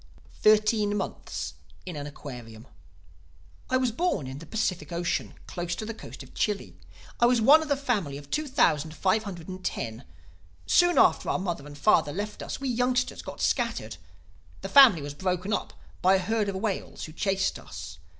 THIRTEEN 0.41 0.97
MONTHS 0.97 1.53
IN 1.85 1.95
AN 1.95 2.07
AQUARIUM 2.07 2.65
"I 3.69 3.77
was 3.77 3.91
born 3.91 4.25
in 4.25 4.39
the 4.39 4.47
Pacific 4.47 4.91
Ocean, 4.91 5.35
close 5.45 5.75
to 5.75 5.85
the 5.85 5.93
coast 5.93 6.23
of 6.23 6.33
Chile. 6.33 6.75
I 7.19 7.27
was 7.27 7.39
one 7.39 7.61
of 7.61 7.69
a 7.69 7.77
family 7.77 8.17
of 8.17 8.31
two 8.31 8.47
thousand 8.47 8.95
five 8.95 9.25
hundred 9.25 9.47
and 9.47 9.63
ten. 9.63 10.05
Soon 10.65 10.97
after 10.97 11.29
our 11.29 11.37
mother 11.37 11.67
and 11.67 11.77
father 11.77 12.11
left 12.13 12.41
us, 12.41 12.59
we 12.59 12.67
youngsters 12.67 13.21
got 13.21 13.41
scattered. 13.41 13.97
The 14.61 14.69
family 14.69 15.03
was 15.03 15.13
broken 15.13 15.53
up—by 15.53 16.15
a 16.15 16.17
herd 16.17 16.49
of 16.49 16.55
whales 16.55 17.03
who 17.03 17.11
chased 17.13 17.59
us. 17.59 17.99